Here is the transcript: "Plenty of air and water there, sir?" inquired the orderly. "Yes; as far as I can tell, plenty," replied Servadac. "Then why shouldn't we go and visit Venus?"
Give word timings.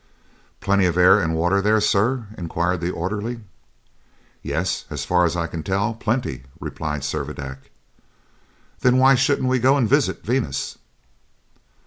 "Plenty 0.61 0.87
of 0.87 0.97
air 0.97 1.19
and 1.19 1.35
water 1.35 1.61
there, 1.61 1.79
sir?" 1.79 2.25
inquired 2.35 2.81
the 2.81 2.89
orderly. 2.89 3.41
"Yes; 4.41 4.85
as 4.89 5.05
far 5.05 5.25
as 5.25 5.35
I 5.35 5.45
can 5.45 5.61
tell, 5.61 5.93
plenty," 5.93 6.45
replied 6.59 7.03
Servadac. 7.03 7.69
"Then 8.79 8.97
why 8.97 9.13
shouldn't 9.13 9.47
we 9.47 9.59
go 9.59 9.77
and 9.77 9.87
visit 9.87 10.25
Venus?" 10.25 10.79